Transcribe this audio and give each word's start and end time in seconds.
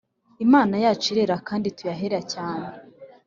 Imana 0.45 0.75
yacu 0.83 1.05
irera 1.13 1.35
kandi 1.47 1.65
ituye 1.67 1.91
ahera 1.95 2.19
cyane 2.33 2.65